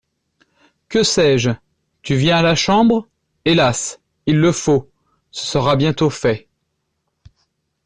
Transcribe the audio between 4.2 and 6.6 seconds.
Il le faut! Ce sera bientôt fait.